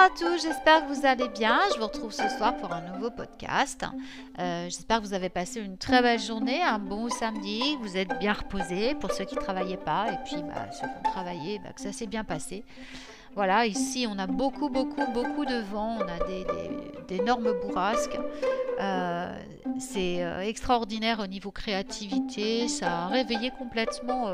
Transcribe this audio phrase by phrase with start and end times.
[0.00, 1.60] à tous, j'espère que vous allez bien.
[1.74, 3.84] Je vous retrouve ce soir pour un nouveau podcast.
[4.38, 8.18] Euh, j'espère que vous avez passé une très belle journée, un bon samedi, vous êtes
[8.18, 11.58] bien reposés pour ceux qui ne travaillaient pas et puis bah, ceux qui ont travaillé,
[11.58, 12.64] bah, que ça s'est bien passé.
[13.34, 18.18] Voilà, ici on a beaucoup, beaucoup, beaucoup de vent, on a d'énormes bourrasques.
[18.80, 19.38] Euh,
[19.78, 24.30] c'est euh, extraordinaire au niveau créativité, ça a réveillé complètement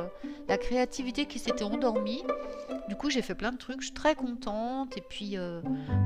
[0.48, 2.22] la créativité qui s'était endormie.
[2.88, 4.96] Du coup, j'ai fait plein de trucs, je suis très contente.
[4.96, 5.36] Et puis,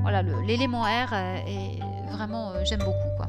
[0.01, 1.79] voilà, l'élément R est
[2.11, 3.27] vraiment, j'aime beaucoup quoi.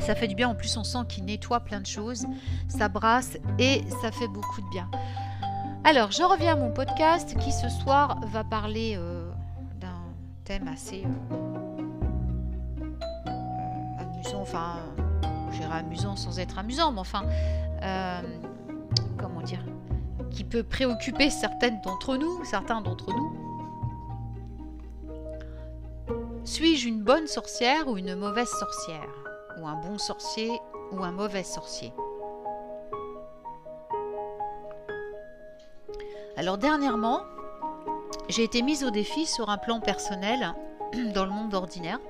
[0.00, 2.26] Ça fait du bien, en plus on sent qu'il nettoie plein de choses,
[2.68, 4.86] ça brasse et ça fait beaucoup de bien.
[5.86, 9.30] Alors, je reviens à mon podcast qui ce soir va parler euh,
[9.80, 10.02] d'un
[10.44, 12.86] thème assez euh,
[13.28, 14.76] euh, amusant, enfin,
[15.52, 17.24] j'irai amusant sans être amusant, mais enfin,
[19.18, 19.64] comment dire,
[20.34, 23.32] qui peut préoccuper certaines d'entre nous, certains d'entre nous.
[26.44, 29.08] Suis-je une bonne sorcière ou une mauvaise sorcière?
[29.60, 30.50] Ou un bon sorcier
[30.92, 31.92] ou un mauvais sorcier?
[36.36, 37.22] Alors dernièrement,
[38.28, 40.52] j'ai été mise au défi sur un plan personnel
[41.14, 42.00] dans le monde ordinaire,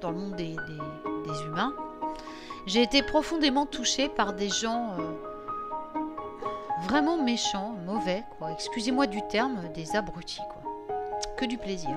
[0.00, 0.56] dans le monde des,
[1.46, 1.74] humains.
[2.66, 5.33] J'ai été profondément touchée par des gens euh,
[6.84, 8.52] vraiment méchants, mauvais, quoi.
[8.52, 10.62] Excusez-moi du terme, des abrutis, quoi.
[11.36, 11.96] Que du plaisir.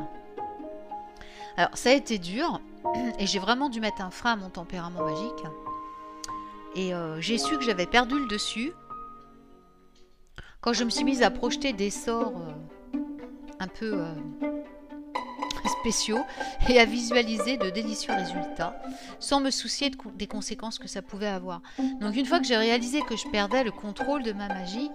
[1.58, 2.62] Alors ça a été dur
[3.20, 5.46] et j'ai vraiment dû mettre un frein à mon tempérament magique.
[6.76, 8.72] Et euh, j'ai su que j'avais perdu le dessus
[10.62, 13.00] quand je me suis mise à projeter des sorts euh,
[13.60, 14.14] un peu euh,
[16.70, 18.80] et à visualiser de délicieux résultats
[19.20, 21.62] sans me soucier des conséquences que ça pouvait avoir.
[22.02, 24.90] Donc une fois que j'ai réalisé que je perdais le contrôle de ma magie,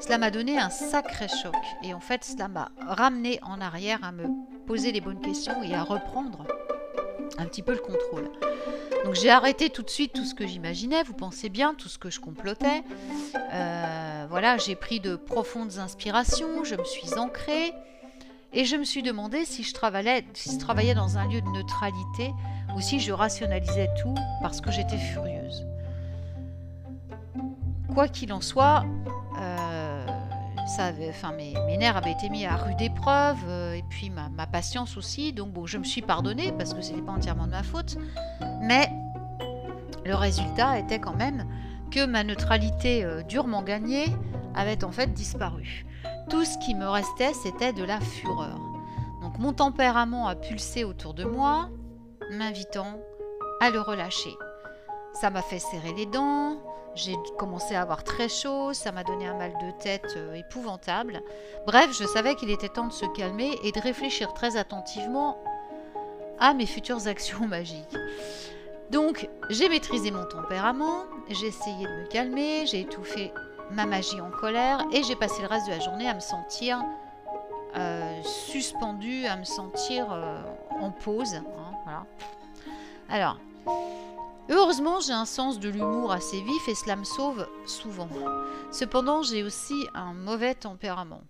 [0.00, 4.12] cela m'a donné un sacré choc et en fait cela m'a ramené en arrière à
[4.12, 4.26] me
[4.66, 6.46] poser les bonnes questions et à reprendre
[7.38, 8.30] un petit peu le contrôle.
[9.04, 11.98] Donc j'ai arrêté tout de suite tout ce que j'imaginais, vous pensez bien, tout ce
[11.98, 12.82] que je complotais.
[13.52, 17.72] Euh, voilà, j'ai pris de profondes inspirations, je me suis ancrée
[18.56, 22.32] et je me suis demandé si je travaillais, dans un lieu de neutralité
[22.74, 25.66] ou si je rationalisais tout parce que j'étais furieuse.
[27.92, 28.84] Quoi qu'il en soit,
[29.38, 30.06] euh,
[31.36, 35.34] mes, nerfs avaient été mis à rude épreuve, euh, et puis ma, patience aussi.
[35.34, 37.98] Donc je me suis pardonnée parce que ce n'était pas entièrement de ma faute.
[38.62, 38.88] Mais
[40.06, 41.46] le résultat était quand même
[41.90, 44.06] que ma neutralité euh, durement gagnée
[44.54, 45.84] avait en fait disparu.
[46.28, 48.58] Tout ce qui me restait, c'était de la fureur.
[49.22, 51.68] Donc mon tempérament a pulsé autour de moi,
[52.30, 53.00] m'invitant
[53.60, 54.34] à le relâcher.
[55.12, 56.58] Ça m'a fait serrer les dents,
[56.96, 61.22] j'ai commencé à avoir très chaud, ça m'a donné un mal de tête euh, épouvantable.
[61.66, 65.38] Bref, je savais qu'il était temps de se calmer et de réfléchir très attentivement
[66.38, 67.96] à mes futures actions magiques.
[68.90, 73.32] Donc, j'ai maîtrisé mon tempérament, j'ai essayé de me calmer, j'ai étouffé
[73.70, 76.82] ma magie en colère et j'ai passé le reste de la journée à me sentir
[77.76, 80.40] euh, suspendue, à me sentir euh,
[80.80, 81.34] en pause.
[81.86, 82.06] Hein.
[83.08, 83.38] Alors,
[84.48, 88.08] Heureusement, j'ai un sens de l'humour assez vif et cela me sauve souvent.
[88.70, 91.22] Cependant, j'ai aussi un mauvais tempérament.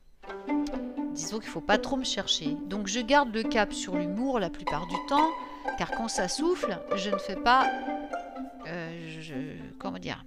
[1.12, 2.58] Disons qu'il ne faut pas trop me chercher.
[2.66, 5.30] Donc je garde le cap sur l'humour la plupart du temps,
[5.78, 7.66] car quand ça souffle, je ne fais pas...
[8.66, 10.22] Euh, comment dire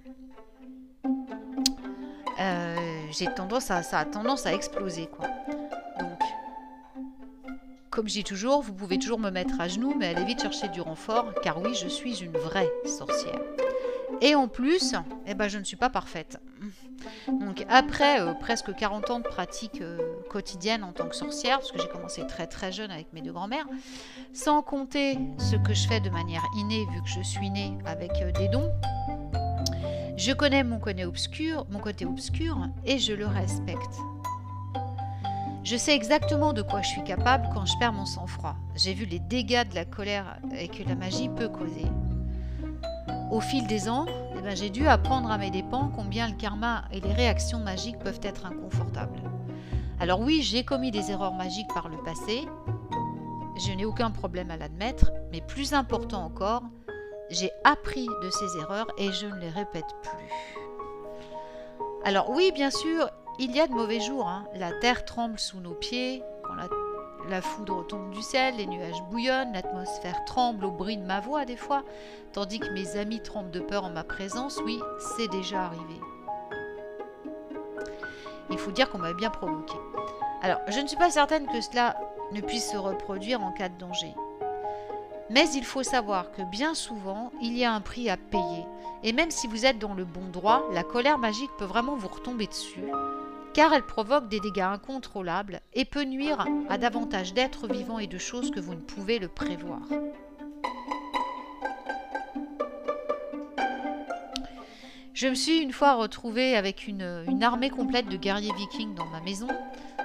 [2.40, 2.76] euh,
[3.10, 3.82] J'ai tendance à...
[3.82, 5.28] Ça tendance à exploser, quoi.
[7.90, 10.68] Comme je dis toujours, vous pouvez toujours me mettre à genoux, mais allez vite chercher
[10.68, 13.40] du renfort, car oui, je suis une vraie sorcière.
[14.20, 14.94] Et en plus,
[15.26, 16.38] eh ben, je ne suis pas parfaite.
[17.28, 21.72] Donc après euh, presque 40 ans de pratique euh, quotidienne en tant que sorcière, parce
[21.72, 23.66] que j'ai commencé très très jeune avec mes deux grands-mères,
[24.32, 28.12] sans compter ce que je fais de manière innée, vu que je suis née avec
[28.36, 28.70] des dons,
[30.20, 33.96] je connais mon côté obscur, mon côté obscur et je le respecte.
[35.64, 38.54] Je sais exactement de quoi je suis capable quand je perds mon sang-froid.
[38.74, 41.86] J'ai vu les dégâts de la colère et que la magie peut causer.
[43.30, 44.04] Au fil des ans,
[44.36, 47.98] eh ben, j'ai dû apprendre à mes dépens combien le karma et les réactions magiques
[47.98, 49.22] peuvent être inconfortables.
[50.00, 52.46] Alors oui, j'ai commis des erreurs magiques par le passé,
[53.56, 56.62] je n'ai aucun problème à l'admettre, mais plus important encore,
[57.30, 60.26] j'ai appris de ces erreurs et je ne les répète plus.
[62.04, 64.28] Alors oui, bien sûr, il y a de mauvais jours.
[64.28, 64.44] Hein.
[64.54, 66.54] La terre tremble sous nos pieds quand
[67.28, 71.44] la, foudre tombe du ciel, les nuages bouillonnent, l'atmosphère tremble au bruit de ma voix
[71.44, 71.84] des fois,
[72.32, 74.58] tandis que mes amis tremblent de peur en ma présence.
[74.64, 76.00] Oui, c'est déjà arrivé.
[78.50, 79.76] Il faut dire qu'on m'a bien provoqué.
[80.42, 81.96] Alors, je ne suis pas certaine que cela
[82.32, 84.14] ne puisse se reproduire en cas de danger.
[85.30, 88.66] Mais il faut savoir que bien souvent, il y a un prix à payer.
[89.04, 92.08] Et même si vous êtes dans le bon droit, la colère magique peut vraiment vous
[92.08, 92.84] retomber dessus,
[93.54, 98.18] car elle provoque des dégâts incontrôlables et peut nuire à davantage d'êtres vivants et de
[98.18, 99.80] choses que vous ne pouvez le prévoir.
[105.14, 109.20] Je me suis une fois retrouvée avec une, armée complète de guerriers vikings dans ma
[109.20, 109.48] maison,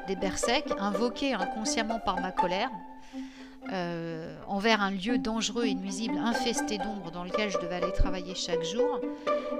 [0.07, 2.69] des berserks, invoqués inconsciemment par ma colère,
[3.71, 8.35] euh, envers un lieu dangereux et nuisible infesté d'ombres dans lequel je devais aller travailler
[8.35, 8.99] chaque jour.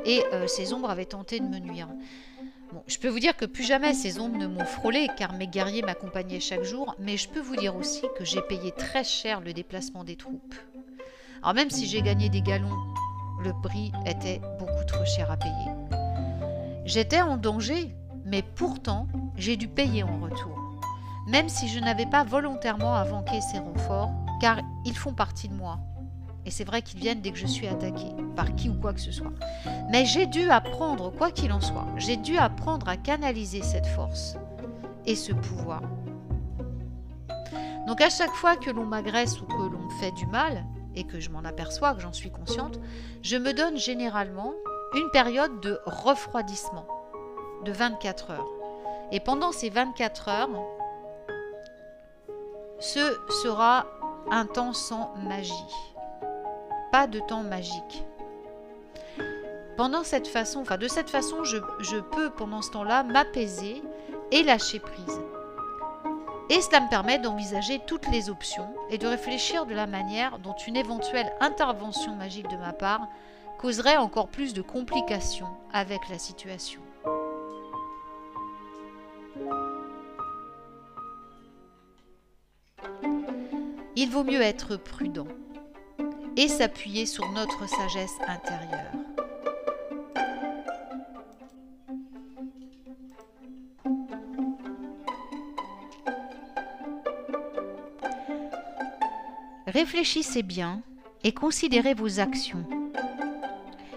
[0.05, 1.87] Et euh, ces ombres avaient tenté de me nuire.
[2.73, 5.47] Bon, je peux vous dire que plus jamais ces ombres ne m'ont frôlé car mes
[5.47, 9.39] guerriers m'accompagnaient chaque jour, mais je peux vous dire aussi que j'ai payé très cher
[9.41, 10.55] le déplacement des troupes.
[11.41, 12.75] Alors même si j'ai gagné des galons
[13.45, 15.71] le prix était beaucoup trop cher à payer.
[16.85, 20.64] J'étais en danger, mais pourtant j'ai dû payer en retour,
[21.27, 25.79] même si je n'avais pas volontairement invoqué ces renforts, car ils font partie de moi.
[26.45, 28.99] Et c'est vrai qu'ils viennent dès que je suis attaqué, par qui ou quoi que
[28.99, 29.33] ce soit.
[29.89, 34.35] Mais j'ai dû apprendre, quoi qu'il en soit, j'ai dû apprendre à canaliser cette force
[35.05, 35.81] et ce pouvoir.
[37.87, 40.63] Donc à chaque fois que l'on m'agresse ou que l'on me fait du mal,
[40.95, 42.79] et que je m'en aperçois, que j'en suis consciente,
[43.21, 44.53] je me donne généralement
[44.95, 46.87] une période de refroidissement
[47.65, 48.47] de 24 heures.
[49.11, 50.49] Et pendant ces 24 heures,
[52.79, 53.85] ce sera
[54.31, 55.53] un temps sans magie.
[56.91, 58.03] Pas de temps magique.
[59.77, 63.83] Pendant cette façon, enfin de cette façon, je, je peux pendant ce temps-là m'apaiser
[64.31, 65.21] et lâcher prise.
[66.49, 70.55] Et cela me permet d'envisager toutes les options et de réfléchir de la manière dont
[70.67, 73.07] une éventuelle intervention magique de ma part
[73.57, 76.81] causerait encore plus de complications avec la situation.
[83.97, 85.27] Il vaut mieux être prudent
[86.35, 88.91] et s'appuyer sur notre sagesse intérieure.
[99.67, 100.81] Réfléchissez bien
[101.23, 102.65] et considérez vos actions.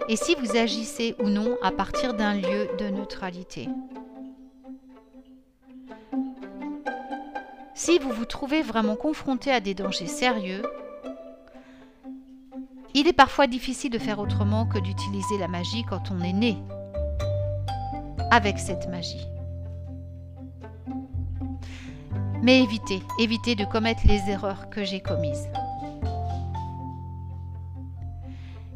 [0.07, 3.67] Et si vous agissez ou non à partir d'un lieu de neutralité.
[7.89, 10.61] Si vous vous trouvez vraiment confronté à des dangers sérieux,
[12.93, 16.55] il est parfois difficile de faire autrement que d'utiliser la magie quand on est né
[18.29, 19.25] avec cette magie.
[22.43, 25.49] Mais évitez, évitez de commettre les erreurs que j'ai commises.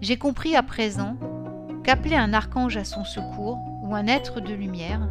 [0.01, 1.17] J'ai compris à présent
[1.83, 5.07] qu'appeler un archange à son secours ou un être de lumière,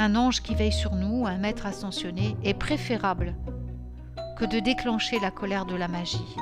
[0.00, 3.34] un ange qui veille sur nous, un maître ascensionné, est préférable
[4.38, 6.36] que de déclencher la colère de la magie.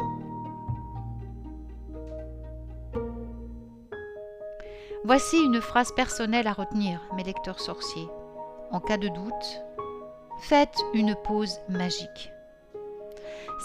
[5.04, 8.08] Voici une phrase personnelle à retenir, mes lecteurs sorciers.
[8.70, 9.62] En cas de doute,
[10.38, 12.30] faites une pause magique.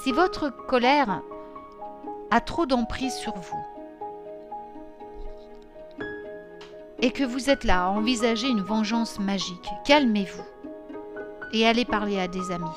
[0.04, 1.22] Si votre colère
[2.32, 3.73] a trop d'emprise sur vous.
[7.04, 10.42] Et que vous êtes là à envisager une vengeance magique, calmez-vous
[11.52, 12.70] et allez parler à des amis.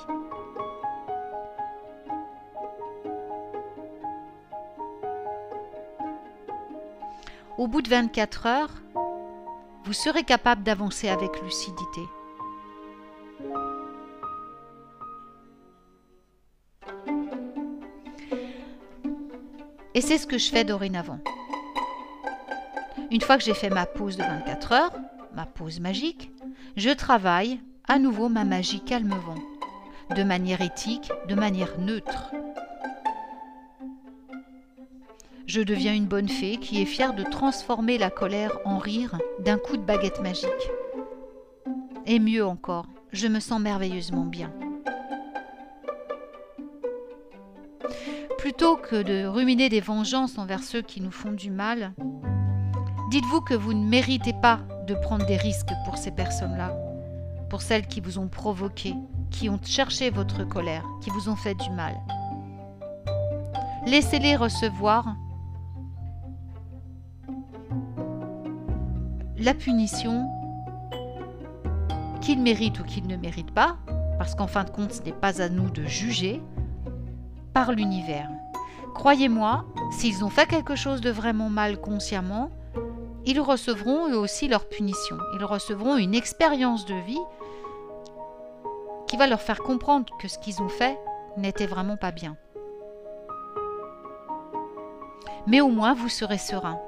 [7.56, 8.74] Au bout de 24 heures,
[9.84, 12.00] vous serez capable d'avancer avec lucidité.
[19.94, 21.20] Et c'est ce que je fais dorénavant.
[23.10, 24.92] Une fois que j'ai fait ma pause de 24 heures,
[25.34, 26.32] ma pause magique,
[26.76, 32.32] je travaille à nouveau ma magie calme-vent, de manière éthique, de manière neutre.
[35.46, 39.58] Je deviens une bonne fée qui est fière de transformer la colère en rire d'un
[39.58, 40.50] coup de baguette magique.
[42.06, 44.52] Et mieux encore, je me sens merveilleusement bien.
[48.38, 51.92] Plutôt que de ruminer des vengeances envers ceux qui nous font du mal,
[53.16, 56.76] dites-vous que vous ne méritez pas de prendre des risques pour ces personnes-là,
[57.48, 58.94] pour celles qui vous ont provoqué,
[59.30, 61.96] qui ont cherché votre colère, qui vous ont fait du mal.
[63.86, 65.16] Laissez-les recevoir
[69.38, 70.28] la punition
[72.20, 73.78] qu'ils méritent ou qu'ils ne méritent pas,
[74.18, 76.42] parce qu'en fin de compte, ce n'est pas à nous de juger,
[77.54, 78.28] par l'univers.
[78.92, 82.50] Croyez-moi, s'ils ont fait quelque chose de vraiment mal consciemment,
[83.26, 85.18] ils recevront eux aussi leur punition.
[85.34, 87.20] Ils recevront une expérience de vie
[89.08, 90.98] qui va leur faire comprendre que ce qu'ils ont fait
[91.36, 92.36] n'était vraiment pas bien.
[95.46, 96.80] Mais au moins, vous serez serein.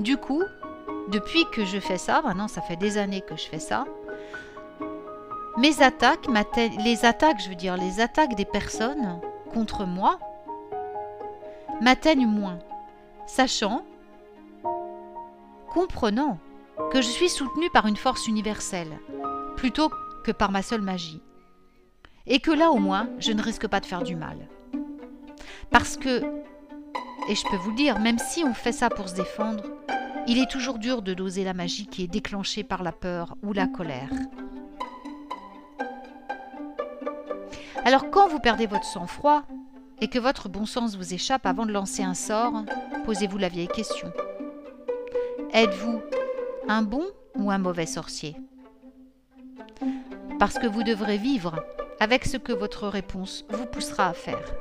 [0.00, 0.42] Du coup,
[1.08, 3.84] depuis que je fais ça, maintenant ça fait des années que je fais ça,
[5.58, 6.26] mes attaques,
[6.82, 9.20] les attaques, je veux dire, les attaques des personnes
[9.52, 10.18] contre moi
[11.82, 12.60] m'atteignent moins,
[13.26, 13.84] sachant,
[15.72, 16.38] comprenant
[16.92, 19.00] que je suis soutenue par une force universelle,
[19.56, 19.90] plutôt
[20.24, 21.20] que par ma seule magie.
[22.26, 24.48] Et que là au moins, je ne risque pas de faire du mal.
[25.70, 26.22] Parce que,
[27.28, 29.64] et je peux vous le dire, même si on fait ça pour se défendre,
[30.28, 33.52] il est toujours dur de doser la magie qui est déclenchée par la peur ou
[33.52, 34.10] la colère.
[37.84, 39.42] Alors quand vous perdez votre sang-froid
[40.02, 42.64] et que votre bon sens vous échappe avant de lancer un sort,
[43.04, 44.12] posez-vous la vieille question.
[45.52, 46.02] Êtes-vous
[46.68, 47.04] un bon
[47.36, 48.36] ou un mauvais sorcier?
[50.40, 51.64] Parce que vous devrez vivre
[52.00, 54.52] avec ce que votre réponse vous poussera à faire.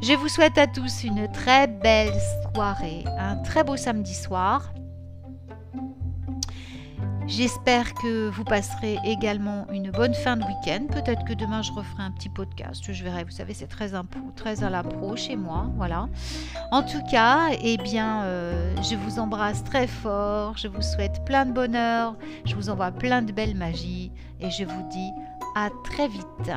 [0.00, 2.14] Je vous souhaite à tous une très belle
[2.54, 4.72] soirée, un très beau samedi soir.
[7.30, 10.86] J'espère que vous passerez également une bonne fin de week-end.
[10.90, 12.92] Peut-être que demain je referai un petit podcast.
[12.92, 13.22] Je verrai.
[13.22, 13.94] Vous savez, c'est très,
[14.34, 14.70] très à
[15.14, 15.70] chez moi.
[15.76, 16.08] Voilà.
[16.72, 20.58] En tout cas, eh bien, euh, je vous embrasse très fort.
[20.58, 22.16] Je vous souhaite plein de bonheur.
[22.44, 24.10] Je vous envoie plein de belles magies.
[24.40, 25.10] Et je vous dis
[25.54, 26.50] à très vite.